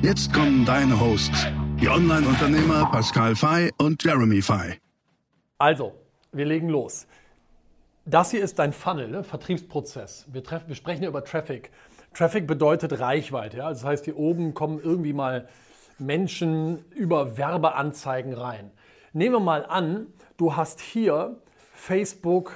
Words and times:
Jetzt 0.00 0.32
kommen 0.32 0.64
deine 0.64 1.00
Hosts, 1.00 1.48
die 1.80 1.88
Online-Unternehmer 1.88 2.88
Pascal 2.92 3.34
Fay 3.34 3.72
und 3.78 4.02
Jeremy 4.04 4.40
Fay. 4.40 4.78
Also, 5.58 5.92
wir 6.30 6.44
legen 6.44 6.68
los. 6.68 7.08
Das 8.04 8.30
hier 8.30 8.44
ist 8.44 8.60
dein 8.60 8.72
Funnel, 8.72 9.08
ne? 9.08 9.24
Vertriebsprozess. 9.24 10.26
Wir, 10.32 10.44
treffen, 10.44 10.68
wir 10.68 10.76
sprechen 10.76 11.00
hier 11.00 11.08
über 11.08 11.24
Traffic. 11.24 11.72
Traffic 12.14 12.46
bedeutet 12.46 13.00
Reichweite. 13.00 13.56
Ja? 13.56 13.70
Das 13.70 13.82
heißt, 13.82 14.04
hier 14.04 14.16
oben 14.16 14.54
kommen 14.54 14.80
irgendwie 14.80 15.12
mal 15.12 15.48
Menschen 15.98 16.84
über 16.94 17.36
Werbeanzeigen 17.36 18.34
rein. 18.34 18.70
Nehmen 19.12 19.34
wir 19.34 19.40
mal 19.40 19.66
an, 19.66 20.06
du 20.36 20.54
hast 20.54 20.80
hier 20.80 21.36
Facebook 21.74 22.52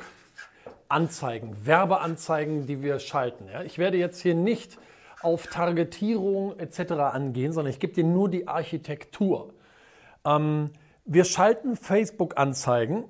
Anzeigen, 0.88 1.56
Werbeanzeigen, 1.66 2.66
die 2.66 2.82
wir 2.82 3.00
schalten. 3.00 3.48
Ja? 3.52 3.62
Ich 3.64 3.78
werde 3.78 3.96
jetzt 3.96 4.20
hier 4.20 4.36
nicht 4.36 4.78
auf 5.22 5.46
Targetierung 5.46 6.58
etc. 6.58 6.92
angehen, 6.92 7.52
sondern 7.52 7.72
ich 7.72 7.80
gebe 7.80 7.92
dir 7.92 8.04
nur 8.04 8.28
die 8.28 8.48
Architektur. 8.48 9.52
Ähm, 10.24 10.70
wir 11.04 11.24
schalten 11.24 11.76
Facebook-Anzeigen 11.76 13.04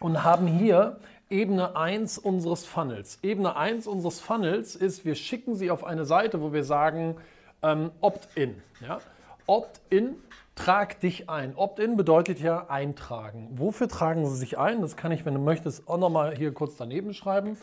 und 0.00 0.24
haben 0.24 0.46
hier 0.46 0.98
Ebene 1.28 1.76
1 1.76 2.18
unseres 2.18 2.66
Funnels. 2.66 3.18
Ebene 3.22 3.56
1 3.56 3.86
unseres 3.86 4.20
Funnels 4.20 4.74
ist, 4.74 5.04
wir 5.04 5.14
schicken 5.14 5.54
sie 5.54 5.70
auf 5.70 5.84
eine 5.84 6.04
Seite, 6.04 6.40
wo 6.40 6.52
wir 6.52 6.64
sagen 6.64 7.16
ähm, 7.62 7.92
Opt-in. 8.00 8.60
Ja? 8.80 8.98
Opt-in, 9.46 10.16
trag 10.54 10.98
dich 11.00 11.30
ein. 11.30 11.54
Opt-in 11.54 11.96
bedeutet 11.96 12.40
ja 12.40 12.68
eintragen. 12.68 13.48
Wofür 13.52 13.88
tragen 13.88 14.26
Sie 14.26 14.36
sich 14.36 14.58
ein? 14.58 14.80
Das 14.80 14.96
kann 14.96 15.12
ich, 15.12 15.24
wenn 15.24 15.34
du 15.34 15.40
möchtest, 15.40 15.88
auch 15.88 15.98
nochmal 15.98 16.36
hier 16.36 16.52
kurz 16.52 16.76
daneben 16.76 17.14
schreiben. 17.14 17.56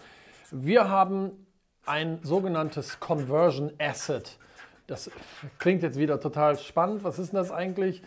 Wir 0.52 0.90
haben 0.90 1.32
ein 1.88 2.20
sogenanntes 2.24 3.00
Conversion 3.00 3.72
Asset. 3.80 4.38
Das 4.88 5.12
klingt 5.60 5.84
jetzt 5.84 5.98
wieder 5.98 6.20
total 6.20 6.58
spannend. 6.58 7.04
Was 7.04 7.20
ist 7.20 7.34
denn 7.34 7.38
das 7.38 7.52
eigentlich? 7.52 8.02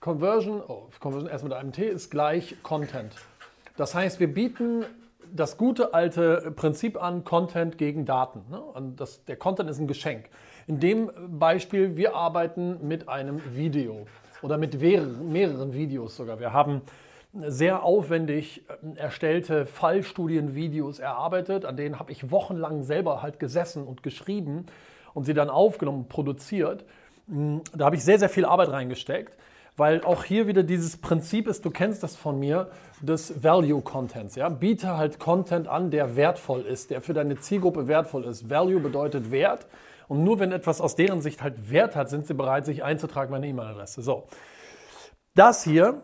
Conversion, 0.00 0.62
oh, 0.66 0.88
Conversion 1.00 1.30
erst 1.30 1.44
mit 1.44 1.52
einem 1.52 1.72
T, 1.72 1.86
ist 1.86 2.10
gleich 2.10 2.56
Content. 2.62 3.14
Das 3.76 3.94
heißt, 3.94 4.20
wir 4.20 4.32
bieten 4.32 4.84
das 5.34 5.56
gute 5.56 5.94
alte 5.94 6.52
Prinzip 6.54 7.02
an, 7.02 7.24
Content 7.24 7.78
gegen 7.78 8.04
Daten. 8.04 8.44
Ne? 8.50 8.62
Das, 8.96 9.24
der 9.24 9.36
Content 9.36 9.68
ist 9.68 9.78
ein 9.78 9.88
Geschenk. 9.88 10.28
In 10.66 10.80
dem 10.80 11.10
Beispiel, 11.38 11.96
wir 11.96 12.14
arbeiten 12.14 12.86
mit 12.86 13.08
einem 13.08 13.40
Video 13.54 14.06
oder 14.42 14.58
mit 14.58 14.80
mehreren 14.80 15.72
Videos 15.72 16.16
sogar. 16.16 16.40
Wir 16.40 16.52
haben 16.52 16.82
sehr 17.46 17.82
aufwendig 17.82 18.64
äh, 18.68 18.98
erstellte 18.98 19.66
Fallstudienvideos 19.66 20.98
erarbeitet, 20.98 21.64
an 21.64 21.76
denen 21.76 21.98
habe 21.98 22.12
ich 22.12 22.30
wochenlang 22.30 22.82
selber 22.82 23.22
halt 23.22 23.38
gesessen 23.38 23.86
und 23.86 24.02
geschrieben 24.02 24.66
und 25.14 25.24
sie 25.24 25.34
dann 25.34 25.50
aufgenommen, 25.50 26.08
produziert. 26.08 26.84
Hm, 27.28 27.62
da 27.74 27.86
habe 27.86 27.96
ich 27.96 28.04
sehr, 28.04 28.18
sehr 28.18 28.28
viel 28.28 28.44
Arbeit 28.44 28.70
reingesteckt, 28.70 29.36
weil 29.76 30.02
auch 30.04 30.24
hier 30.24 30.46
wieder 30.46 30.62
dieses 30.62 30.96
Prinzip 30.96 31.46
ist, 31.46 31.64
du 31.64 31.70
kennst 31.70 32.02
das 32.02 32.16
von 32.16 32.38
mir, 32.38 32.70
des 33.00 33.42
Value 33.44 33.80
Contents. 33.80 34.34
Ja? 34.34 34.48
Biete 34.48 34.96
halt 34.96 35.18
Content 35.20 35.68
an, 35.68 35.90
der 35.90 36.16
wertvoll 36.16 36.62
ist, 36.62 36.90
der 36.90 37.00
für 37.00 37.14
deine 37.14 37.36
Zielgruppe 37.36 37.86
wertvoll 37.86 38.24
ist. 38.24 38.50
Value 38.50 38.80
bedeutet 38.80 39.30
Wert 39.30 39.66
und 40.08 40.24
nur 40.24 40.40
wenn 40.40 40.52
etwas 40.52 40.80
aus 40.80 40.96
deren 40.96 41.20
Sicht 41.20 41.42
halt 41.42 41.70
Wert 41.70 41.94
hat, 41.94 42.10
sind 42.10 42.26
sie 42.26 42.34
bereit, 42.34 42.66
sich 42.66 42.82
einzutragen, 42.82 43.30
meine 43.30 43.46
E-Mail-Adresse. 43.46 44.02
So. 44.02 44.26
Das 45.34 45.62
hier 45.62 46.02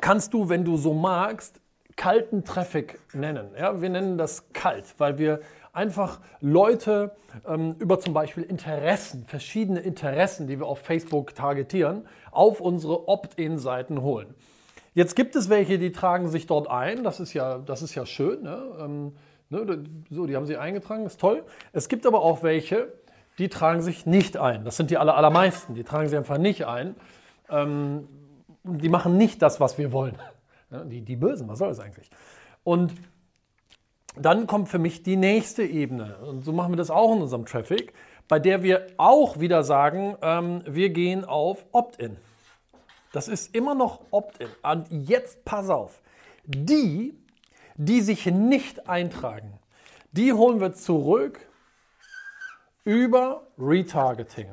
kannst 0.00 0.34
du, 0.34 0.48
wenn 0.48 0.64
du 0.64 0.76
so 0.76 0.94
magst, 0.94 1.60
kalten 1.96 2.44
Traffic 2.44 2.98
nennen. 3.12 3.48
Ja, 3.58 3.80
wir 3.80 3.88
nennen 3.88 4.18
das 4.18 4.52
kalt, 4.52 4.94
weil 4.98 5.18
wir 5.18 5.40
einfach 5.72 6.20
Leute 6.40 7.14
ähm, 7.46 7.76
über 7.78 8.00
zum 8.00 8.14
Beispiel 8.14 8.42
Interessen, 8.42 9.24
verschiedene 9.26 9.80
Interessen, 9.80 10.46
die 10.46 10.58
wir 10.58 10.66
auf 10.66 10.80
Facebook 10.80 11.34
targetieren, 11.34 12.06
auf 12.30 12.60
unsere 12.60 13.08
Opt-in-Seiten 13.08 14.02
holen. 14.02 14.34
Jetzt 14.94 15.14
gibt 15.14 15.36
es 15.36 15.50
welche, 15.50 15.78
die 15.78 15.92
tragen 15.92 16.28
sich 16.28 16.46
dort 16.46 16.70
ein. 16.70 17.04
Das 17.04 17.20
ist 17.20 17.34
ja, 17.34 17.58
das 17.58 17.82
ist 17.82 17.94
ja 17.94 18.06
schön. 18.06 18.42
Ne? 18.42 18.62
Ähm, 18.80 19.12
ne? 19.50 19.84
So, 20.08 20.26
die 20.26 20.34
haben 20.36 20.46
sie 20.46 20.56
eingetragen, 20.56 21.04
ist 21.04 21.20
toll. 21.20 21.44
Es 21.72 21.88
gibt 21.88 22.06
aber 22.06 22.22
auch 22.22 22.42
welche, 22.42 22.92
die 23.38 23.48
tragen 23.48 23.82
sich 23.82 24.06
nicht 24.06 24.38
ein. 24.38 24.64
Das 24.64 24.78
sind 24.78 24.90
die 24.90 24.96
aller, 24.96 25.14
allermeisten. 25.14 25.74
Die 25.74 25.84
tragen 25.84 26.08
sich 26.08 26.16
einfach 26.16 26.38
nicht 26.38 26.66
ein. 26.66 26.94
Ähm, 27.50 28.08
die 28.66 28.88
machen 28.88 29.16
nicht 29.16 29.42
das, 29.42 29.60
was 29.60 29.78
wir 29.78 29.92
wollen. 29.92 30.16
Die, 30.90 31.00
die 31.00 31.14
Bösen, 31.14 31.46
was 31.46 31.60
soll 31.60 31.68
das 31.68 31.78
eigentlich? 31.78 32.10
Und 32.64 32.92
dann 34.16 34.48
kommt 34.48 34.68
für 34.68 34.80
mich 34.80 35.04
die 35.04 35.16
nächste 35.16 35.62
Ebene. 35.62 36.18
Und 36.18 36.44
so 36.44 36.52
machen 36.52 36.72
wir 36.72 36.76
das 36.76 36.90
auch 36.90 37.14
in 37.14 37.22
unserem 37.22 37.46
Traffic, 37.46 37.92
bei 38.26 38.40
der 38.40 38.64
wir 38.64 38.88
auch 38.96 39.38
wieder 39.38 39.62
sagen, 39.62 40.16
ähm, 40.22 40.62
wir 40.66 40.90
gehen 40.90 41.24
auf 41.24 41.64
Opt-in. 41.70 42.16
Das 43.12 43.28
ist 43.28 43.54
immer 43.54 43.74
noch 43.74 44.00
Opt-in. 44.10 44.48
Und 44.62 44.88
jetzt 44.90 45.44
pass 45.44 45.70
auf. 45.70 46.00
Die, 46.44 47.16
die 47.76 48.00
sich 48.00 48.26
nicht 48.26 48.88
eintragen, 48.88 49.58
die 50.12 50.32
holen 50.32 50.60
wir 50.60 50.72
zurück 50.72 51.40
über 52.84 53.46
Retargeting. 53.58 54.48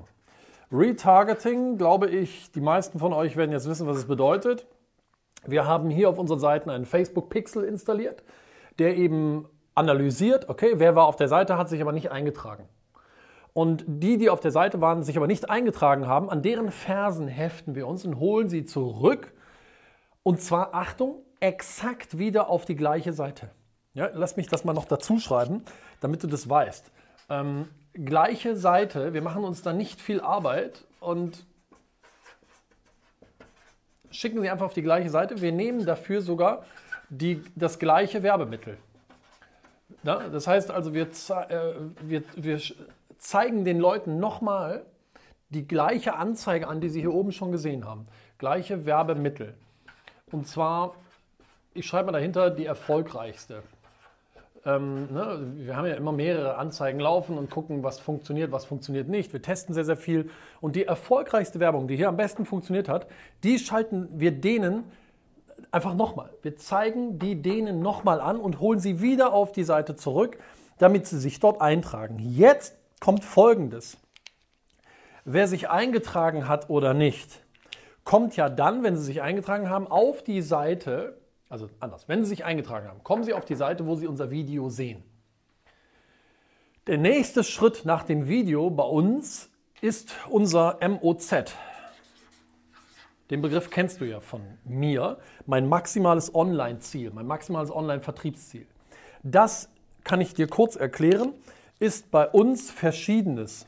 Retargeting, 0.73 1.77
glaube 1.77 2.09
ich, 2.09 2.51
die 2.51 2.61
meisten 2.61 2.97
von 2.97 3.13
euch 3.13 3.37
werden 3.37 3.51
jetzt 3.51 3.69
wissen, 3.69 3.85
was 3.87 3.97
es 3.97 4.07
bedeutet. 4.07 4.65
Wir 5.45 5.67
haben 5.67 5.89
hier 5.91 6.09
auf 6.09 6.17
unseren 6.17 6.39
Seiten 6.39 6.69
einen 6.69 6.85
Facebook 6.85 7.29
Pixel 7.29 7.63
installiert, 7.63 8.23
der 8.79 8.97
eben 8.97 9.47
analysiert, 9.75 10.49
okay, 10.49 10.73
wer 10.77 10.95
war 10.95 11.05
auf 11.05 11.15
der 11.15 11.27
Seite, 11.27 11.57
hat 11.57 11.69
sich 11.69 11.81
aber 11.81 11.91
nicht 11.91 12.11
eingetragen. 12.11 12.67
Und 13.53 13.85
die, 13.87 14.17
die 14.17 14.31
auf 14.31 14.39
der 14.39 14.51
Seite 14.51 14.81
waren, 14.81 15.03
sich 15.03 15.15
aber 15.15 15.27
nicht 15.27 15.49
eingetragen 15.49 16.07
haben, 16.07 16.29
an 16.29 16.41
deren 16.41 16.71
Fersen 16.71 17.27
heften 17.27 17.75
wir 17.75 17.87
uns 17.87 18.03
und 18.03 18.19
holen 18.19 18.49
sie 18.49 18.65
zurück. 18.65 19.31
Und 20.23 20.41
zwar, 20.41 20.73
Achtung, 20.73 21.21
exakt 21.39 22.17
wieder 22.17 22.49
auf 22.49 22.65
die 22.65 22.75
gleiche 22.75 23.13
Seite. 23.13 23.51
Ja, 23.93 24.09
lass 24.11 24.37
mich 24.37 24.47
das 24.47 24.63
mal 24.63 24.73
noch 24.73 24.85
dazu 24.85 25.19
schreiben, 25.19 25.63
damit 25.99 26.23
du 26.23 26.27
das 26.27 26.49
weißt. 26.49 26.91
Ähm, 27.29 27.67
gleiche 27.93 28.55
Seite, 28.55 29.13
wir 29.13 29.21
machen 29.21 29.43
uns 29.43 29.61
da 29.61 29.73
nicht 29.73 30.01
viel 30.01 30.21
Arbeit 30.21 30.83
und 30.99 31.45
schicken 34.11 34.41
sie 34.41 34.49
einfach 34.49 34.65
auf 34.65 34.73
die 34.73 34.81
gleiche 34.81 35.09
Seite. 35.09 35.41
Wir 35.41 35.51
nehmen 35.51 35.85
dafür 35.85 36.21
sogar 36.21 36.65
die, 37.09 37.43
das 37.55 37.79
gleiche 37.79 38.23
Werbemittel. 38.23 38.77
Ja, 40.03 40.27
das 40.29 40.47
heißt 40.47 40.71
also, 40.71 40.93
wir, 40.93 41.07
äh, 41.07 41.73
wir, 42.01 42.23
wir 42.35 42.59
zeigen 43.17 43.63
den 43.63 43.79
Leuten 43.79 44.19
nochmal 44.19 44.85
die 45.49 45.67
gleiche 45.67 46.15
Anzeige 46.15 46.67
an, 46.67 46.81
die 46.81 46.89
sie 46.89 47.01
hier 47.01 47.13
oben 47.13 47.31
schon 47.31 47.51
gesehen 47.51 47.85
haben. 47.85 48.07
Gleiche 48.37 48.85
Werbemittel. 48.85 49.53
Und 50.31 50.47
zwar, 50.47 50.95
ich 51.73 51.85
schreibe 51.85 52.07
mal 52.07 52.13
dahinter, 52.13 52.49
die 52.49 52.65
erfolgreichste. 52.65 53.63
Ähm, 54.65 55.11
ne, 55.11 55.51
wir 55.55 55.75
haben 55.75 55.85
ja 55.85 55.95
immer 55.95 56.13
mehrere 56.13 56.55
Anzeigen 56.55 56.99
laufen 56.99 57.37
und 57.37 57.49
gucken, 57.49 57.83
was 57.83 57.99
funktioniert, 57.99 58.51
was 58.51 58.63
funktioniert 58.63 59.09
nicht. 59.09 59.33
Wir 59.33 59.41
testen 59.41 59.73
sehr, 59.73 59.83
sehr 59.83 59.97
viel. 59.97 60.29
Und 60.61 60.75
die 60.75 60.85
erfolgreichste 60.85 61.59
Werbung, 61.59 61.87
die 61.87 61.97
hier 61.97 62.07
am 62.07 62.15
besten 62.15 62.45
funktioniert 62.45 62.87
hat, 62.87 63.07
die 63.43 63.59
schalten 63.59 64.07
wir 64.13 64.31
denen 64.31 64.85
einfach 65.71 65.95
nochmal. 65.95 66.29
Wir 66.41 66.55
zeigen 66.55 67.19
die 67.19 67.41
denen 67.41 67.81
nochmal 67.81 68.21
an 68.21 68.37
und 68.37 68.59
holen 68.59 68.79
sie 68.79 69.01
wieder 69.01 69.33
auf 69.33 69.51
die 69.51 69.63
Seite 69.63 69.95
zurück, 69.95 70.37
damit 70.77 71.07
sie 71.07 71.19
sich 71.19 71.39
dort 71.39 71.61
eintragen. 71.61 72.19
Jetzt 72.19 72.75
kommt 72.99 73.25
Folgendes. 73.25 73.97
Wer 75.25 75.47
sich 75.47 75.69
eingetragen 75.69 76.47
hat 76.47 76.69
oder 76.69 76.93
nicht, 76.93 77.41
kommt 78.03 78.35
ja 78.35 78.49
dann, 78.49 78.83
wenn 78.83 78.95
sie 78.95 79.03
sich 79.03 79.21
eingetragen 79.21 79.69
haben, 79.69 79.87
auf 79.87 80.23
die 80.23 80.41
Seite 80.41 81.17
also 81.53 81.69
anders. 81.79 82.09
Wenn 82.09 82.23
Sie 82.23 82.29
sich 82.29 82.45
eingetragen 82.45 82.87
haben, 82.87 83.03
kommen 83.03 83.23
Sie 83.23 83.33
auf 83.35 83.45
die 83.45 83.53
Seite, 83.53 83.85
wo 83.85 83.93
Sie 83.95 84.07
unser 84.07 84.31
Video 84.31 84.69
sehen. 84.69 85.03
Der 86.87 86.97
nächste 86.97 87.43
Schritt 87.43 87.85
nach 87.85 88.01
dem 88.01 88.27
Video 88.27 88.71
bei 88.71 88.83
uns 88.83 89.51
ist 89.79 90.15
unser 90.29 90.79
MOZ. 90.81 91.53
Den 93.29 93.43
Begriff 93.43 93.69
kennst 93.69 94.01
du 94.01 94.05
ja 94.05 94.19
von 94.19 94.41
mir. 94.65 95.19
Mein 95.45 95.69
maximales 95.69 96.33
Online-Ziel, 96.33 97.11
mein 97.11 97.27
maximales 97.27 97.69
Online-Vertriebsziel. 97.69 98.65
Das 99.21 99.69
kann 100.03 100.21
ich 100.21 100.33
dir 100.33 100.47
kurz 100.47 100.75
erklären, 100.75 101.33
ist 101.77 102.09
bei 102.09 102.27
uns 102.27 102.71
verschiedenes. 102.71 103.67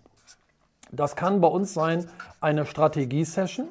Das 0.91 1.15
kann 1.15 1.39
bei 1.39 1.47
uns 1.47 1.75
sein 1.75 2.09
eine 2.41 2.65
Strategie-Session, 2.65 3.69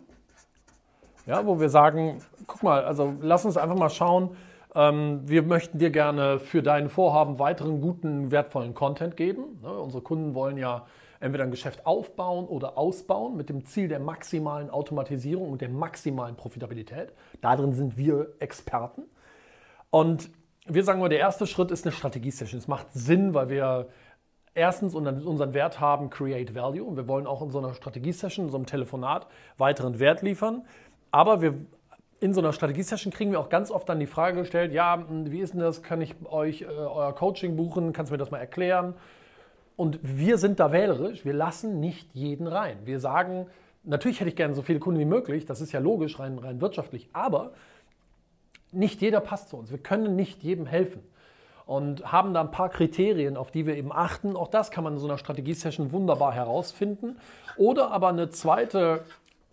ja, 1.27 1.47
wo 1.47 1.59
wir 1.59 1.69
sagen, 1.69 2.23
guck 2.47 2.63
mal, 2.63 2.85
also 2.85 3.15
lass 3.21 3.45
uns 3.45 3.57
einfach 3.57 3.77
mal 3.77 3.91
schauen, 3.91 4.37
ähm, 4.75 5.21
wir 5.25 5.43
möchten 5.43 5.79
dir 5.79 5.91
gerne 5.91 6.39
für 6.39 6.63
dein 6.63 6.89
Vorhaben 6.89 7.39
weiteren 7.39 7.81
guten, 7.81 8.31
wertvollen 8.31 8.75
Content 8.75 9.17
geben. 9.17 9.59
Ne, 9.63 9.71
unsere 9.71 10.03
Kunden 10.03 10.35
wollen 10.35 10.57
ja 10.57 10.87
entweder 11.21 11.45
ein 11.45 11.51
Geschäft 11.51 11.87
aufbauen 11.87 12.47
oder 12.47 12.77
ausbauen 12.77 13.37
mit 13.37 13.49
dem 13.49 13.65
Ziel 13.65 13.89
der 13.89 14.01
maximalen 14.01 14.69
Automatisierung 14.69 15.51
und 15.51 15.61
der 15.61 15.71
maximalen 15.71 16.37
Profitabilität. 16.37 17.13
Darin 17.41 17.73
sind 17.73 17.97
wir 17.97 18.35
Experten. 18.41 19.05
Und 19.91 20.29
wir 20.67 20.83
sagen 20.83 21.01
mal, 21.01 21.09
der 21.09 21.21
erste 21.21 21.47
Schritt 21.47 21.71
ist 21.71 21.87
eine 21.87 21.93
Strategie-Session. 21.93 22.59
Es 22.59 22.69
macht 22.69 22.89
Sinn, 22.93 23.33
weil 23.33 23.49
wir 23.49 23.89
erstens 24.55 24.95
unseren 24.95 25.55
Wert 25.55 25.81
haben, 25.81 26.11
Create 26.11 26.55
Value. 26.55 26.85
Und 26.85 26.97
wir 26.97 27.07
wollen 27.07 27.27
auch 27.27 27.43
in 27.43 27.51
so 27.51 27.59
einer 27.59 27.75
Strategie-Session, 27.75 28.47
in 28.47 28.51
so 28.51 28.57
einem 28.57 28.67
Telefonat 28.67 29.27
weiteren 29.57 29.99
Wert 30.01 30.23
liefern. 30.23 30.65
Aber 31.11 31.41
wir, 31.41 31.55
in 32.25 32.33
so 32.33 32.41
einer 32.41 32.55
Strategie-Session 32.55 33.13
kriegen 33.13 33.33
wir 33.33 33.39
auch 33.39 33.51
ganz 33.51 33.71
oft 33.71 33.87
dann 33.87 34.01
die 34.01 34.07
Frage 34.07 34.41
gestellt, 34.41 34.73
ja, 34.73 34.97
hm, 34.97 35.31
wie 35.31 35.41
ist 35.41 35.53
denn 35.53 35.61
das? 35.61 35.83
Kann 35.83 36.01
ich 36.01 36.15
euch 36.25 36.63
äh, 36.63 36.65
euer 36.65 37.15
Coaching 37.15 37.55
buchen? 37.55 37.93
Kannst 37.93 38.11
du 38.11 38.15
mir 38.15 38.19
das 38.19 38.31
mal 38.31 38.39
erklären? 38.39 38.95
Und 39.77 39.99
wir 40.03 40.39
sind 40.39 40.59
da 40.59 40.73
wählerisch. 40.73 41.27
Wir 41.27 41.35
lassen 41.35 41.81
nicht 41.81 42.09
jeden 42.15 42.47
rein. 42.47 42.79
Wir 42.87 42.99
sagen, 42.99 43.47
natürlich 43.83 44.21
hätte 44.21 44.31
ich 44.31 44.37
gerne 44.37 44.55
so 44.55 44.63
viele 44.63 44.79
Kunden 44.79 44.99
wie 45.01 45.05
möglich. 45.05 45.45
Das 45.45 45.61
ist 45.61 45.73
ja 45.73 45.81
logisch, 45.81 46.19
rein, 46.19 46.39
rein 46.39 46.63
wirtschaftlich. 46.63 47.11
Aber 47.13 47.53
nicht 48.73 49.03
jeder 49.03 49.21
passt 49.21 49.51
zu 49.51 49.59
uns. 49.59 49.71
Wir 49.71 49.79
können 49.79 50.17
nicht 50.17 50.43
jedem 50.43 50.65
helfen 50.65 51.03
und 51.67 52.11
haben 52.11 52.33
da 52.33 52.41
ein 52.41 52.51
paar 52.51 52.71
Kriterien, 52.71 53.37
auf 53.37 53.51
die 53.51 53.67
wir 53.67 53.77
eben 53.77 53.93
achten. 53.93 54.35
Auch 54.35 54.49
das 54.49 54.71
kann 54.71 54.83
man 54.83 54.95
in 54.95 54.99
so 54.99 55.07
einer 55.07 55.19
Strategie-Session 55.19 55.93
wunderbar 55.93 56.33
herausfinden. 56.33 57.19
Oder 57.59 57.91
aber 57.91 58.09
eine 58.09 58.31
zweite 58.31 59.05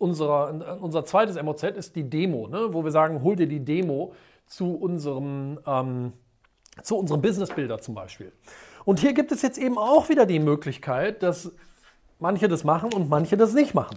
unserer, 0.02 0.78
unser 0.80 1.04
zweites 1.04 1.40
MOZ 1.40 1.62
ist 1.62 1.94
die 1.94 2.10
Demo, 2.10 2.48
ne? 2.48 2.68
wo 2.72 2.82
wir 2.82 2.90
sagen, 2.90 3.22
hol 3.22 3.36
dir 3.36 3.46
die 3.46 3.64
Demo 3.64 4.12
zu 4.46 4.74
unserem, 4.74 5.60
ähm, 5.64 6.12
zu 6.82 6.96
unserem 6.96 7.22
Business-Builder 7.22 7.78
zum 7.78 7.94
Beispiel. 7.94 8.32
Und 8.84 8.98
hier 8.98 9.12
gibt 9.12 9.30
es 9.30 9.42
jetzt 9.42 9.58
eben 9.58 9.78
auch 9.78 10.08
wieder 10.08 10.26
die 10.26 10.40
Möglichkeit, 10.40 11.22
dass 11.22 11.52
manche 12.18 12.48
das 12.48 12.64
machen 12.64 12.92
und 12.92 13.08
manche 13.08 13.36
das 13.36 13.54
nicht 13.54 13.74
machen. 13.74 13.96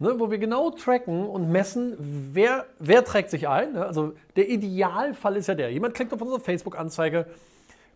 Ne, 0.00 0.18
wo 0.18 0.30
wir 0.30 0.38
genau 0.38 0.70
tracken 0.70 1.26
und 1.26 1.50
messen, 1.50 1.94
wer, 2.32 2.66
wer 2.80 3.04
trägt 3.04 3.30
sich 3.30 3.46
ein. 3.48 3.74
Ne? 3.74 3.86
Also 3.86 4.14
der 4.34 4.48
Idealfall 4.48 5.36
ist 5.36 5.46
ja 5.46 5.54
der, 5.54 5.70
jemand 5.70 5.94
klickt 5.94 6.12
auf 6.12 6.20
unsere 6.20 6.40
Facebook-Anzeige, 6.40 7.26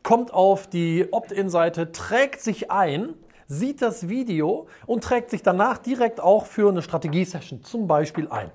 kommt 0.04 0.32
auf 0.32 0.68
die 0.68 1.08
Opt-in-Seite, 1.10 1.90
trägt 1.90 2.40
sich 2.40 2.70
ein 2.70 3.14
sieht 3.48 3.82
das 3.82 4.08
Video 4.08 4.68
und 4.86 5.02
trägt 5.02 5.30
sich 5.30 5.42
danach 5.42 5.78
direkt 5.78 6.20
auch 6.20 6.46
für 6.46 6.68
eine 6.68 6.82
Strategie-Session 6.82 7.64
zum 7.64 7.86
Beispiel 7.88 8.28
ein. 8.28 8.52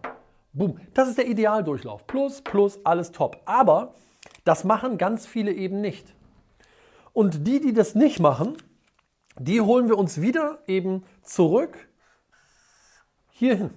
Boom. 0.54 0.80
Das 0.94 1.10
ist 1.10 1.18
der 1.18 1.28
Idealdurchlauf. 1.28 2.06
Plus, 2.06 2.42
plus, 2.42 2.80
alles 2.86 3.12
top. 3.12 3.42
Aber 3.46 3.96
das 4.46 4.64
machen 4.64 5.00
ganz 5.00 5.26
viele 5.26 5.52
eben 5.52 5.82
nicht. 5.82 6.14
Und 7.12 7.48
die, 7.48 7.60
die 7.60 7.74
das 7.74 7.96
nicht 7.96 8.20
machen, 8.20 8.56
die 9.40 9.62
holen 9.62 9.88
wir 9.88 9.98
uns 9.98 10.22
wieder 10.22 10.60
eben 10.68 11.04
zurück 11.24 11.90
hierhin. 13.32 13.72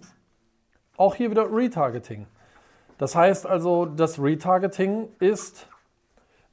Auch 0.99 1.15
hier 1.15 1.31
wieder 1.31 1.51
Retargeting. 1.51 2.27
Das 2.99 3.15
heißt 3.15 3.47
also, 3.47 3.87
das 3.87 4.19
Retargeting 4.19 5.09
ist 5.19 5.67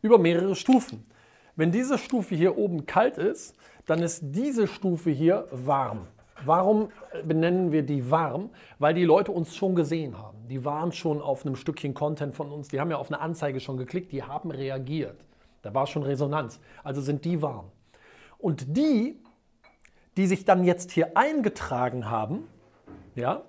über 0.02 0.18
mehrere 0.18 0.56
Stufen. 0.56 1.06
Wenn 1.56 1.72
diese 1.72 1.98
Stufe 1.98 2.36
hier 2.36 2.58
oben 2.58 2.86
kalt 2.86 3.18
ist, 3.18 3.56
dann 3.86 4.02
ist 4.02 4.22
diese 4.24 4.68
Stufe 4.68 5.12
hier 5.12 5.48
warm. 5.52 6.08
Warum 6.46 6.90
benennen 7.26 7.72
wir 7.72 7.84
die 7.84 8.10
warm? 8.10 8.50
Weil 8.80 8.94
die 8.94 9.04
Leute 9.04 9.32
uns 9.32 9.56
schon 9.56 9.76
gesehen 9.76 10.18
haben. 10.18 10.48
Die 10.48 10.66
waren 10.66 10.92
schon 10.92 11.22
auf 11.22 11.46
einem 11.46 11.56
Stückchen 11.56 11.94
Content 11.94 12.34
von 12.34 12.52
uns, 12.52 12.68
die 12.70 12.80
haben 12.80 12.90
ja 12.90 12.98
auf 12.98 13.12
eine 13.12 13.22
Anzeige 13.22 13.60
schon 13.60 13.78
geklickt, 13.78 14.12
die 14.12 14.24
haben 14.24 14.52
reagiert. 14.52 15.24
Da 15.62 15.74
war 15.74 15.88
schon 15.88 16.04
Resonanz. 16.04 16.60
Also 16.84 17.02
sind 17.02 17.24
die 17.24 17.42
warm. 17.42 17.72
Und 18.40 18.76
die, 18.76 19.22
die 20.18 20.28
sich 20.28 20.44
dann 20.46 20.64
jetzt 20.64 20.92
hier 20.92 21.16
eingetragen 21.16 22.10
haben, 22.10 22.48
ja, 23.16 23.44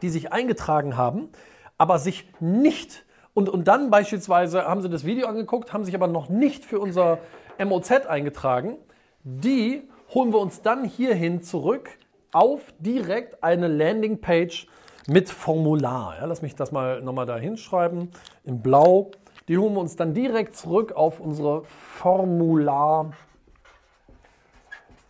die 0.00 0.08
sich 0.08 0.32
eingetragen 0.32 0.96
haben, 0.96 1.28
aber 1.76 1.98
sich 1.98 2.26
nicht 2.40 3.04
und, 3.38 3.48
und 3.48 3.68
dann 3.68 3.88
beispielsweise 3.88 4.64
haben 4.64 4.82
sie 4.82 4.88
das 4.88 5.04
Video 5.04 5.28
angeguckt, 5.28 5.72
haben 5.72 5.84
sich 5.84 5.94
aber 5.94 6.08
noch 6.08 6.28
nicht 6.28 6.64
für 6.64 6.80
unser 6.80 7.18
MOZ 7.64 8.06
eingetragen, 8.08 8.78
die 9.22 9.88
holen 10.12 10.32
wir 10.32 10.40
uns 10.40 10.60
dann 10.60 10.82
hierhin 10.82 11.40
zurück 11.44 11.88
auf 12.32 12.74
direkt 12.80 13.44
eine 13.44 13.68
Landingpage 13.68 14.66
mit 15.06 15.30
Formular. 15.30 16.16
Ja, 16.18 16.24
lass 16.26 16.42
mich 16.42 16.56
das 16.56 16.72
mal 16.72 17.00
nochmal 17.00 17.26
da 17.26 17.36
hinschreiben 17.36 18.10
in 18.42 18.60
blau. 18.60 19.12
Die 19.46 19.56
holen 19.56 19.74
wir 19.74 19.80
uns 19.82 19.94
dann 19.94 20.14
direkt 20.14 20.56
zurück 20.56 20.90
auf 20.90 21.20
unsere 21.20 21.62
Formular, 21.94 23.12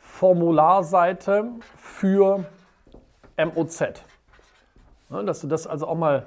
Formularseite 0.01 1.53
für 1.79 2.45
MOZ. 3.39 3.85
Ja, 5.09 5.23
dass 5.23 5.41
du 5.41 5.47
das 5.47 5.67
also 5.67 5.87
auch 5.87 5.97
mal 5.97 6.27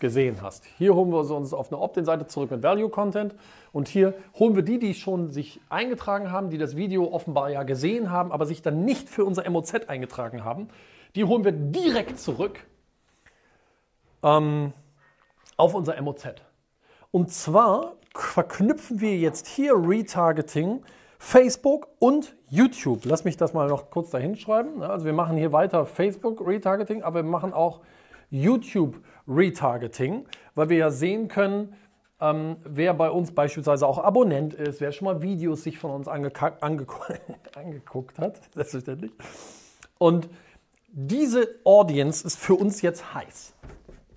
gesehen 0.00 0.42
hast. 0.42 0.64
Hier 0.78 0.94
holen 0.94 1.10
wir 1.10 1.18
uns 1.18 1.52
auf 1.52 1.72
eine 1.72 1.80
Opt-in-Seite 1.80 2.26
zurück 2.26 2.50
mit 2.50 2.62
Value 2.62 2.88
Content 2.88 3.34
und 3.72 3.88
hier 3.88 4.14
holen 4.38 4.56
wir 4.56 4.62
die, 4.62 4.78
die 4.78 4.94
schon 4.94 5.30
sich 5.30 5.60
eingetragen 5.68 6.30
haben, 6.30 6.50
die 6.50 6.58
das 6.58 6.76
Video 6.76 7.12
offenbar 7.12 7.50
ja 7.50 7.62
gesehen 7.62 8.10
haben, 8.10 8.32
aber 8.32 8.46
sich 8.46 8.62
dann 8.62 8.84
nicht 8.84 9.08
für 9.08 9.24
unser 9.24 9.48
MOZ 9.48 9.88
eingetragen 9.88 10.44
haben. 10.44 10.68
Die 11.14 11.24
holen 11.24 11.44
wir 11.44 11.52
direkt 11.52 12.18
zurück 12.18 12.60
ähm, 14.22 14.72
auf 15.56 15.74
unser 15.74 16.00
MOZ. 16.00 16.34
Und 17.10 17.32
zwar 17.32 17.94
verknüpfen 18.14 19.00
wir 19.00 19.16
jetzt 19.16 19.46
hier 19.46 19.74
Retargeting, 19.74 20.82
Facebook 21.18 21.88
und 21.98 22.36
YouTube. 22.48 23.00
Lass 23.04 23.24
mich 23.24 23.36
das 23.36 23.52
mal 23.52 23.68
noch 23.68 23.90
kurz 23.90 24.10
dahin 24.10 24.36
schreiben. 24.36 24.82
Also 24.82 25.04
wir 25.04 25.12
machen 25.12 25.36
hier 25.36 25.52
weiter 25.52 25.86
Facebook 25.86 26.46
Retargeting, 26.46 27.02
aber 27.02 27.24
wir 27.24 27.30
machen 27.30 27.52
auch 27.52 27.80
YouTube 28.30 29.00
Retargeting, 29.26 30.26
weil 30.54 30.68
wir 30.68 30.76
ja 30.76 30.90
sehen 30.90 31.28
können, 31.28 31.74
ähm, 32.20 32.56
wer 32.64 32.94
bei 32.94 33.10
uns 33.10 33.32
beispielsweise 33.32 33.86
auch 33.86 33.98
Abonnent 33.98 34.54
ist, 34.54 34.80
wer 34.80 34.90
schon 34.92 35.04
mal 35.04 35.22
Videos 35.22 35.62
sich 35.62 35.78
von 35.78 35.90
uns 35.90 36.08
ange 36.08 36.32
ange 36.60 36.86
angeguckt 37.54 38.18
hat, 38.18 38.40
selbstverständlich. 38.54 39.12
Und 39.98 40.28
diese 40.88 41.48
Audience 41.64 42.26
ist 42.26 42.38
für 42.38 42.54
uns 42.54 42.82
jetzt 42.82 43.14
heiß. 43.14 43.54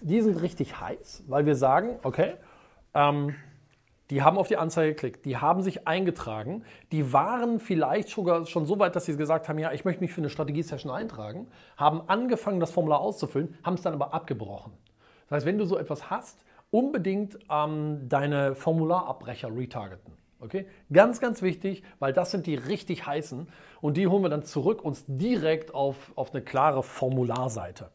Die 0.01 0.21
sind 0.21 0.41
richtig 0.41 0.79
heiß, 0.79 1.24
weil 1.27 1.45
wir 1.45 1.55
sagen, 1.55 2.00
okay, 2.03 2.33
ähm, 2.93 3.36
die 4.12 4.22
haben 4.22 4.38
auf 4.38 4.50
die 4.50 4.58
Anzeige 4.58 4.94
geklickt, 4.94 5.25
die 5.25 5.38
haben 5.38 5.63
sich 5.63 5.88
eingetragen, 5.88 6.63
die 6.91 7.13
waren 7.13 7.62
vielleicht 7.62 8.10
sogar 8.10 8.46
schon 8.46 8.65
so 8.65 8.77
weit, 8.77 8.96
dass 8.96 9.06
sie 9.06 9.15
gesagt 9.15 9.48
haben, 9.48 9.58
ja, 9.58 9.72
ich 9.72 9.86
möchte 9.86 10.01
mich 10.01 10.12
für 10.12 10.20
eine 10.20 10.30
Strategie-Session 10.30 10.91
eintragen, 10.91 11.48
haben 11.77 12.01
angefangen, 12.08 12.60
das 12.60 12.72
Formular 12.72 13.00
auszufüllen, 13.00 13.58
haben 13.63 13.75
es 13.75 13.82
dann 13.82 13.94
aber 13.94 14.13
abgebrochen. 14.13 14.74
Das 15.30 15.38
heißt, 15.38 15.46
wenn 15.46 15.58
du 15.58 15.63
so 15.63 15.77
etwas 15.77 16.10
hast, 16.10 16.44
unbedingt 16.72 17.39
ähm, 17.50 18.10
deine 18.10 18.53
Formularabbrecher 18.53 19.56
retargeten. 19.56 20.13
Okay? 20.41 20.65
Ganz, 20.91 21.22
ganz 21.22 21.41
wichtig, 21.41 21.82
weil 22.00 22.12
das 22.12 22.32
sind 22.32 22.48
die 22.48 22.56
richtig 22.56 23.06
heißen 23.06 23.48
und 23.80 23.96
die 23.96 24.08
holen 24.08 24.24
wir 24.24 24.30
dann 24.30 24.44
zurück 24.44 24.84
uns 24.84 25.06
direkt 25.08 25.74
auf, 25.74 26.12
auf 26.15 26.34
eine 26.34 26.44
klare 26.44 26.84
Formularseite. 26.84 27.91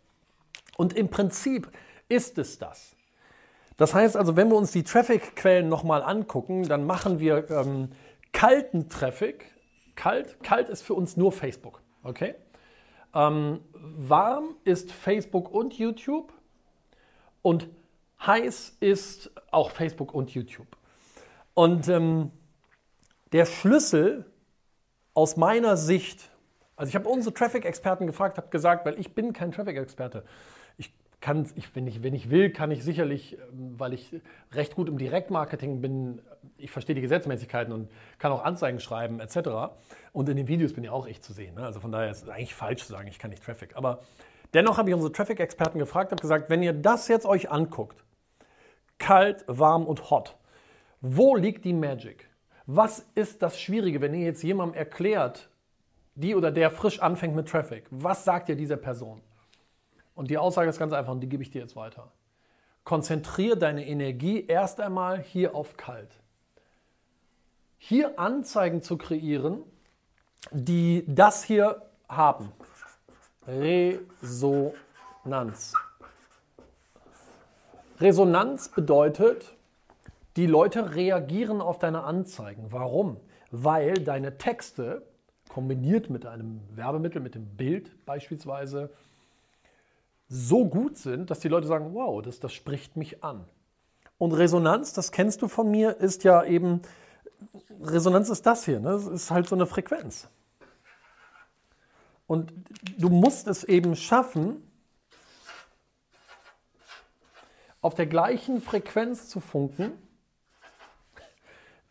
Und 0.79 0.95
im 0.95 1.09
Prinzip 1.09 1.71
ist 2.09 2.39
es 2.39 2.59
das. 2.59 2.96
Das 3.77 3.95
heißt 3.95 4.17
also, 4.17 4.37
wenn 4.37 4.49
wir 4.49 4.57
uns 4.57 4.73
die 4.73 4.85
Traffic-Quellen 4.85 5.69
nochmal 5.69 6.03
angucken, 6.03 6.67
dann 6.67 6.87
machen 6.87 7.21
wir 7.21 7.51
ähm, 7.51 7.91
kalten 8.33 8.89
Traffic. 8.89 9.53
Kalt, 9.95 10.43
kalt 10.43 10.69
ist 10.69 10.83
für 10.83 10.95
uns 10.95 11.17
nur 11.17 11.33
Facebook. 11.33 11.83
Okay? 12.03 12.35
Ähm, 13.15 13.61
warm 13.73 14.57
ist 14.65 14.93
Facebook 14.93 15.53
und 15.53 15.75
YouTube. 15.75 16.33
Und 17.43 17.69
heiß 18.25 18.77
ist 18.81 19.31
auch 19.51 19.71
Facebook 19.71 20.15
und 20.15 20.31
YouTube. 20.31 20.77
Und 21.55 21.89
ähm, 21.89 22.31
der 23.33 23.45
Schlüssel 23.45 24.25
aus 25.13 25.37
meiner 25.37 25.77
Sicht, 25.77 26.31
also 26.77 26.89
ich 26.89 26.95
habe 26.95 27.09
unsere 27.09 27.35
Traffic-Experten 27.35 28.07
gefragt, 28.07 28.39
habe 28.39 28.49
gesagt, 28.49 28.87
weil 28.87 28.99
ich 28.99 29.15
bin 29.15 29.33
kein 29.33 29.53
Traffic-Experte 29.53 30.25
kann, 31.27 31.45
ich, 31.57 31.75
wenn, 31.75 31.89
ich, 31.89 32.05
wenn 32.05 32.15
ich 32.15 32.31
will, 32.31 32.51
kann 32.51 32.71
ich 32.71 32.85
sicherlich, 32.85 33.37
ähm, 33.51 33.75
weil 33.79 33.93
ich 33.95 34.15
recht 34.53 34.77
gut 34.77 34.89
im 34.89 34.97
Direktmarketing 34.97 35.81
bin, 35.81 36.23
ich 36.57 36.71
verstehe 36.71 36.95
die 36.95 37.01
Gesetzmäßigkeiten 37.01 37.73
und 37.73 37.91
kann 38.21 38.31
auch 38.31 38.45
Anzeigen 38.45 38.79
schreiben 38.79 39.19
etc. 39.19 39.75
Und 40.13 40.29
in 40.29 40.37
den 40.37 40.47
Videos 40.47 40.73
bin 40.73 40.85
ich 40.85 40.91
auch 40.91 41.05
echt 41.09 41.25
zu 41.25 41.33
sehen. 41.33 41.57
Ne? 41.57 41.65
Also 41.65 41.81
von 41.81 41.91
daher 41.91 42.13
ist 42.13 42.23
es 42.23 42.29
eigentlich 42.29 42.55
falsch 42.55 42.85
zu 42.85 42.93
sagen, 42.93 43.09
ich 43.09 43.19
kann 43.19 43.31
nicht 43.31 43.43
Traffic. 43.43 43.75
Aber 43.75 44.03
dennoch 44.55 44.79
habe 44.79 44.89
ich 44.89 44.95
unsere 44.95 45.11
Traffic-Experten 45.11 45.81
gefragt, 45.81 46.13
habe 46.13 46.23
gesagt, 46.23 46.49
wenn 46.49 46.63
ihr 46.63 46.73
das 46.73 47.09
jetzt 47.09 47.27
euch 47.27 47.51
anguckt, 47.51 48.05
kalt, 48.99 49.45
warm 49.49 49.85
und 49.85 50.11
hot, 50.11 50.37
wo 51.01 51.35
liegt 51.35 51.65
die 51.65 51.73
Magic? 51.73 52.31
Was 52.67 53.05
ist 53.17 53.43
das 53.43 53.59
Schwierige, 53.59 54.01
wenn 54.01 54.15
ihr 54.15 54.27
jetzt 54.27 54.45
jemandem 54.45 54.79
erklärt, 54.79 55.51
die 56.15 56.37
oder 56.37 56.53
der 56.53 56.71
frisch 56.71 57.01
anfängt 57.01 57.35
mit 57.35 57.49
Traffic, 57.49 57.87
was 57.91 58.25
sagt 58.25 58.49
dir 58.49 58.55
diese 58.55 58.77
Person? 58.77 59.23
Und 60.17 60.31
die 60.31 60.39
Aussage 60.39 60.69
ist 60.69 60.79
ganz 60.81 60.93
einfach 60.93 61.13
und 61.13 61.21
die 61.21 61.29
gebe 61.29 61.45
ich 61.45 61.51
dir 61.51 61.61
jetzt 61.61 61.77
weiter. 61.77 62.11
Konzentriere 62.83 63.57
deine 63.57 63.87
Energie 63.87 64.45
erst 64.47 64.81
einmal 64.81 65.21
hier 65.21 65.55
auf 65.55 65.77
kalt. 65.77 66.11
Hier 67.79 68.19
Anzeigen 68.19 68.83
zu 68.83 68.97
kreieren, 68.97 69.63
die 70.51 71.05
das 71.07 71.45
hier 71.45 71.83
haben. 72.09 72.51
Resonanz. 73.47 74.85
Resonanz 78.01 78.71
bedeutet, 78.71 79.55
die 80.37 80.47
Leute 80.47 80.95
reagieren 80.95 81.61
auf 81.61 81.79
deine 81.79 82.05
Anzeigen. 82.05 82.73
Warum? 82.73 83.19
Weil 83.51 83.95
deine 83.95 84.39
Texte 84.39 85.03
kombiniert 85.49 86.09
mit 86.09 86.25
einem 86.25 86.61
Werbemittel, 86.75 87.21
mit 87.21 87.35
dem 87.35 87.57
Bild 87.57 88.07
beispielsweise, 88.07 88.91
so 90.29 90.65
gut 90.67 90.97
sind, 90.99 91.31
dass 91.31 91.41
die 91.41 91.49
Leute 91.49 91.67
sagen, 91.67 91.95
wow, 91.95 92.23
das, 92.23 92.41
das 92.41 92.53
spricht 92.53 92.97
mich 92.97 93.23
an. 93.23 93.45
Und 94.19 94.33
Resonanz, 94.33 94.93
das 94.93 95.13
kennst 95.13 95.43
du 95.43 95.49
von 95.49 95.71
mir, 95.71 95.99
ist 95.99 96.25
ja 96.25 96.43
eben, 96.45 96.83
Resonanz 97.81 98.29
ist 98.31 98.47
das 98.47 98.65
hier, 98.65 98.81
ne? 98.81 98.91
das 98.91 99.07
ist 99.07 99.31
halt 99.31 99.49
so 99.49 99.55
eine 99.55 99.67
Frequenz. 99.67 100.29
Und 102.27 102.53
du 102.99 103.09
musst 103.09 103.47
es 103.47 103.63
eben 103.63 103.95
schaffen, 103.95 104.63
auf 107.81 107.95
der 107.95 108.07
gleichen 108.07 108.61
Frequenz 108.61 109.29
zu 109.29 109.39
funken 109.39 109.93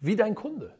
wie 0.01 0.17
dein 0.17 0.35
Kunde. 0.35 0.75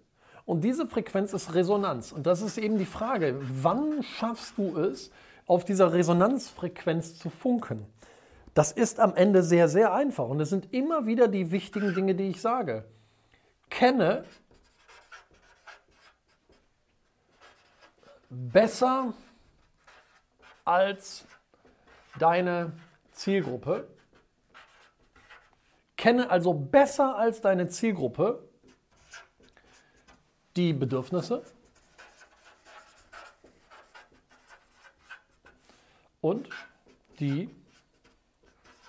Und 0.46 0.64
diese 0.64 0.86
Frequenz 0.86 1.34
ist 1.34 1.54
Resonanz. 1.54 2.12
Und 2.12 2.28
das 2.28 2.42
ist 2.42 2.58
eben 2.58 2.78
die 2.78 2.86
Frage, 2.86 3.40
wann 3.42 4.04
schaffst 4.04 4.58
du 4.58 4.78
es, 4.78 5.10
auf 5.46 5.66
dieser 5.66 5.94
Resonanzfrequenz 5.94 7.18
zu 7.18 7.30
funken? 7.30 7.86
Das 8.54 8.72
ist 8.72 9.00
am 9.00 9.16
Ende 9.16 9.44
sehr, 9.44 9.68
sehr 9.68 9.94
einfach. 9.94 10.28
Und 10.28 10.40
es 10.40 10.50
sind 10.50 10.74
immer 10.74 11.06
wieder 11.06 11.28
die 11.28 11.52
wichtigen 11.52 11.94
Dinge, 11.94 12.16
die 12.16 12.30
ich 12.30 12.42
sage. 12.42 12.86
Kenne 13.70 14.24
besser 18.30 19.14
als 20.64 21.26
deine 22.18 22.72
Zielgruppe. 23.12 23.88
Kenne 25.98 26.30
also 26.30 26.54
besser 26.54 27.18
als 27.18 27.42
deine 27.42 27.68
Zielgruppe 27.68 28.48
die 30.56 30.74
Bedürfnisse 30.74 31.44
und 36.26 36.50
die 37.20 37.52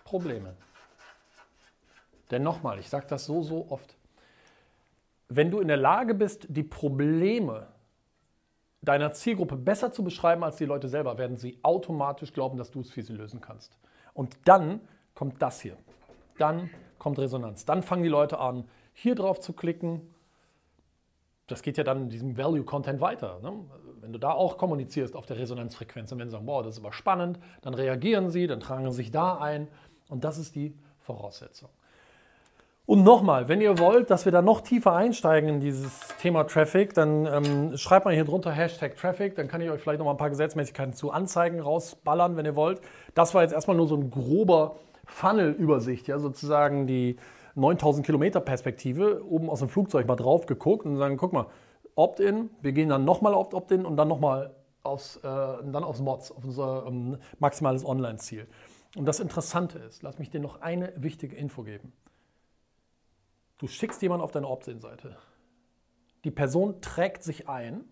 Probleme. 0.04 0.54
Denn 2.30 2.42
nochmal, 2.42 2.78
ich 2.78 2.88
sage 2.88 3.06
das 3.08 3.26
so, 3.26 3.42
so 3.42 3.66
oft, 3.68 3.94
wenn 5.28 5.50
du 5.50 5.60
in 5.60 5.68
der 5.68 5.76
Lage 5.76 6.14
bist, 6.14 6.46
die 6.48 6.62
Probleme 6.62 7.66
deiner 8.80 9.12
Zielgruppe 9.12 9.56
besser 9.56 9.92
zu 9.92 10.02
beschreiben 10.02 10.44
als 10.44 10.56
die 10.56 10.64
Leute 10.64 10.88
selber, 10.88 11.18
werden 11.18 11.36
sie 11.36 11.58
automatisch 11.62 12.32
glauben, 12.32 12.56
dass 12.56 12.70
du 12.70 12.80
es 12.80 12.90
für 12.90 13.02
sie 13.02 13.12
lösen 13.12 13.42
kannst. 13.42 13.76
Und 14.14 14.38
dann 14.46 14.80
kommt 15.14 15.42
das 15.42 15.60
hier. 15.60 15.76
Dann 16.38 16.70
kommt 16.98 17.18
Resonanz. 17.18 17.66
Dann 17.66 17.82
fangen 17.82 18.02
die 18.02 18.08
Leute 18.08 18.38
an, 18.38 18.66
hier 18.94 19.14
drauf 19.14 19.40
zu 19.40 19.52
klicken. 19.52 20.14
Das 21.48 21.60
geht 21.60 21.76
ja 21.76 21.84
dann 21.84 22.04
in 22.04 22.08
diesem 22.08 22.38
Value-Content 22.38 23.02
weiter. 23.02 23.40
Ne? 23.42 23.52
Wenn 24.06 24.12
du 24.12 24.20
da 24.20 24.30
auch 24.30 24.56
kommunizierst 24.56 25.16
auf 25.16 25.26
der 25.26 25.36
Resonanzfrequenz 25.36 26.12
und 26.12 26.20
wenn 26.20 26.28
sie 26.28 26.32
sagen, 26.34 26.46
wow, 26.46 26.62
das 26.62 26.76
ist 26.76 26.84
aber 26.84 26.92
spannend, 26.92 27.40
dann 27.62 27.74
reagieren 27.74 28.30
sie, 28.30 28.46
dann 28.46 28.60
tragen 28.60 28.88
sie 28.92 28.98
sich 28.98 29.10
da 29.10 29.38
ein. 29.38 29.66
Und 30.08 30.22
das 30.22 30.38
ist 30.38 30.54
die 30.54 30.72
Voraussetzung. 31.00 31.68
Und 32.86 33.02
nochmal, 33.02 33.48
wenn 33.48 33.60
ihr 33.60 33.80
wollt, 33.80 34.10
dass 34.10 34.24
wir 34.24 34.30
da 34.30 34.42
noch 34.42 34.60
tiefer 34.60 34.94
einsteigen 34.94 35.48
in 35.48 35.58
dieses 35.58 36.06
Thema 36.20 36.44
Traffic, 36.44 36.94
dann 36.94 37.26
ähm, 37.26 37.76
schreibt 37.76 38.04
mal 38.04 38.14
hier 38.14 38.24
drunter 38.24 38.52
Hashtag 38.52 38.96
Traffic, 38.96 39.34
dann 39.34 39.48
kann 39.48 39.60
ich 39.60 39.70
euch 39.70 39.80
vielleicht 39.80 39.98
noch 39.98 40.04
mal 40.04 40.12
ein 40.12 40.18
paar 40.18 40.30
Gesetzmäßigkeiten 40.30 40.94
zu 40.94 41.10
Anzeigen 41.10 41.58
rausballern, 41.58 42.36
wenn 42.36 42.46
ihr 42.46 42.54
wollt. 42.54 42.80
Das 43.16 43.34
war 43.34 43.42
jetzt 43.42 43.54
erstmal 43.54 43.76
nur 43.76 43.88
so 43.88 43.96
ein 43.96 44.12
grober 44.12 44.76
Funnel-Übersicht, 45.06 46.06
ja, 46.06 46.20
sozusagen 46.20 46.86
die 46.86 47.16
9000 47.56 48.06
Kilometer 48.06 48.38
Perspektive, 48.38 49.24
oben 49.28 49.50
aus 49.50 49.58
dem 49.58 49.68
Flugzeug 49.68 50.06
mal 50.06 50.14
drauf 50.14 50.46
geguckt 50.46 50.86
und 50.86 50.96
sagen, 50.96 51.16
guck 51.16 51.32
mal, 51.32 51.46
Opt-in, 51.96 52.50
wir 52.60 52.72
gehen 52.72 52.90
dann 52.90 53.04
nochmal 53.04 53.34
auf 53.34 53.52
Opt-in 53.52 53.84
und 53.84 53.96
dann 53.96 54.06
nochmal 54.06 54.54
aufs, 54.82 55.16
äh, 55.16 55.26
aufs 55.26 56.00
Mods, 56.00 56.30
auf 56.30 56.44
unser 56.44 56.86
ähm, 56.86 57.18
maximales 57.38 57.84
Online-Ziel. 57.84 58.46
Und 58.96 59.06
das 59.06 59.18
Interessante 59.18 59.78
ist, 59.78 60.02
lass 60.02 60.18
mich 60.18 60.30
dir 60.30 60.40
noch 60.40 60.60
eine 60.60 60.92
wichtige 60.96 61.34
Info 61.34 61.64
geben. 61.64 61.92
Du 63.58 63.66
schickst 63.66 64.02
jemanden 64.02 64.22
auf 64.22 64.30
deine 64.30 64.48
Opt-in-Seite. 64.48 65.16
Die 66.24 66.30
Person 66.30 66.80
trägt 66.80 67.22
sich 67.22 67.48
ein, 67.48 67.84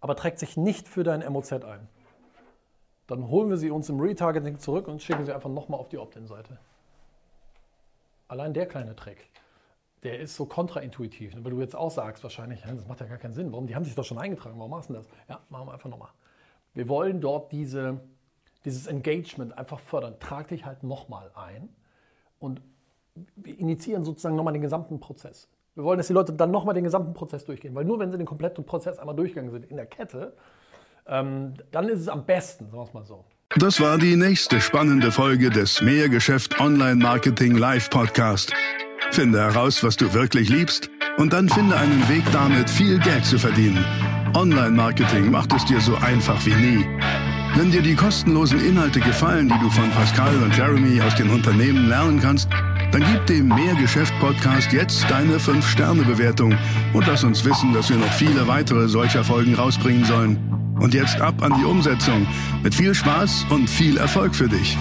aber 0.00 0.14
trägt 0.14 0.38
sich 0.38 0.56
nicht 0.56 0.86
für 0.86 1.02
dein 1.02 1.20
MOZ 1.32 1.52
ein. 1.52 1.88
Dann 3.06 3.28
holen 3.28 3.48
wir 3.48 3.56
sie 3.56 3.70
uns 3.70 3.88
im 3.88 4.00
Retargeting 4.00 4.58
zurück 4.58 4.88
und 4.88 5.02
schicken 5.02 5.24
sie 5.24 5.32
einfach 5.32 5.50
nochmal 5.50 5.80
auf 5.80 5.88
die 5.88 5.98
Opt-in-Seite. 5.98 6.58
Allein 8.28 8.52
der 8.54 8.66
kleine 8.66 8.96
Trick, 8.96 9.30
der 10.04 10.20
ist 10.20 10.36
so 10.36 10.44
kontraintuitiv, 10.44 11.34
weil 11.42 11.50
du 11.50 11.60
jetzt 11.60 11.74
auch 11.74 11.90
sagst 11.90 12.22
wahrscheinlich, 12.22 12.60
das 12.62 12.86
macht 12.86 13.00
ja 13.00 13.06
gar 13.06 13.16
keinen 13.16 13.32
Sinn. 13.32 13.50
Warum? 13.50 13.66
Die 13.66 13.74
haben 13.74 13.84
sich 13.84 13.94
doch 13.94 14.04
schon 14.04 14.18
eingetragen, 14.18 14.58
warum 14.58 14.70
machst 14.70 14.90
du 14.90 14.94
das? 14.94 15.08
Ja, 15.28 15.40
machen 15.48 15.66
wir 15.66 15.72
einfach 15.72 15.88
nochmal. 15.88 16.10
Wir 16.74 16.88
wollen 16.88 17.22
dort 17.22 17.52
diese, 17.52 18.00
dieses 18.66 18.86
Engagement 18.86 19.56
einfach 19.56 19.80
fördern. 19.80 20.16
Trag 20.20 20.48
dich 20.48 20.66
halt 20.66 20.82
nochmal 20.82 21.30
ein 21.34 21.70
und 22.38 22.60
wir 23.36 23.58
initiieren 23.58 24.04
sozusagen 24.04 24.36
nochmal 24.36 24.52
den 24.52 24.62
gesamten 24.62 25.00
Prozess. 25.00 25.48
Wir 25.74 25.84
wollen, 25.84 25.98
dass 25.98 26.08
die 26.08 26.12
Leute 26.12 26.34
dann 26.34 26.50
nochmal 26.50 26.74
den 26.74 26.84
gesamten 26.84 27.14
Prozess 27.14 27.44
durchgehen, 27.44 27.74
weil 27.74 27.84
nur 27.84 27.98
wenn 27.98 28.12
sie 28.12 28.18
den 28.18 28.26
kompletten 28.26 28.66
Prozess 28.66 28.98
einmal 28.98 29.16
durchgegangen 29.16 29.50
sind 29.50 29.64
in 29.66 29.76
der 29.76 29.86
Kette, 29.86 30.36
ähm, 31.06 31.54
dann 31.70 31.88
ist 31.88 32.00
es 32.00 32.08
am 32.08 32.26
besten, 32.26 32.66
sagen 32.66 32.78
wir 32.78 32.84
es 32.84 32.94
mal 32.94 33.04
so. 33.04 33.24
Das 33.56 33.80
war 33.80 33.98
die 33.98 34.16
nächste 34.16 34.60
spannende 34.60 35.12
Folge 35.12 35.48
des 35.48 35.80
Mehrgeschäft 35.80 36.60
Online 36.60 36.96
Marketing 36.96 37.56
Live 37.56 37.88
Podcast. 37.88 38.52
Finde 39.14 39.40
heraus, 39.40 39.84
was 39.84 39.96
du 39.96 40.12
wirklich 40.12 40.48
liebst 40.48 40.90
und 41.18 41.32
dann 41.32 41.48
finde 41.48 41.76
einen 41.76 42.08
Weg 42.08 42.24
damit, 42.32 42.68
viel 42.68 42.98
Geld 42.98 43.24
zu 43.24 43.38
verdienen. 43.38 43.84
Online 44.34 44.72
Marketing 44.72 45.30
macht 45.30 45.52
es 45.52 45.64
dir 45.66 45.80
so 45.80 45.94
einfach 45.98 46.44
wie 46.44 46.54
nie. 46.54 46.84
Wenn 47.54 47.70
dir 47.70 47.80
die 47.80 47.94
kostenlosen 47.94 48.58
Inhalte 48.58 48.98
gefallen, 48.98 49.48
die 49.48 49.58
du 49.60 49.70
von 49.70 49.88
Pascal 49.92 50.34
und 50.42 50.56
Jeremy 50.56 51.00
aus 51.00 51.14
den 51.14 51.30
Unternehmen 51.30 51.88
lernen 51.88 52.18
kannst, 52.18 52.48
dann 52.90 53.04
gib 53.12 53.24
dem 53.26 53.46
Mehrgeschäft-Podcast 53.46 54.72
jetzt 54.72 55.08
deine 55.08 55.38
5-Sterne-Bewertung 55.38 56.58
und 56.92 57.06
lass 57.06 57.22
uns 57.22 57.44
wissen, 57.44 57.72
dass 57.72 57.90
wir 57.90 57.98
noch 57.98 58.12
viele 58.14 58.48
weitere 58.48 58.88
solcher 58.88 59.22
Folgen 59.22 59.54
rausbringen 59.54 60.04
sollen. 60.04 60.38
Und 60.80 60.92
jetzt 60.92 61.20
ab 61.20 61.40
an 61.40 61.54
die 61.56 61.64
Umsetzung. 61.64 62.26
Mit 62.64 62.74
viel 62.74 62.92
Spaß 62.92 63.46
und 63.50 63.70
viel 63.70 63.96
Erfolg 63.96 64.34
für 64.34 64.48
dich. 64.48 64.76